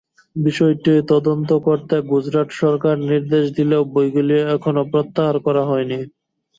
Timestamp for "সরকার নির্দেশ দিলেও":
2.61-3.81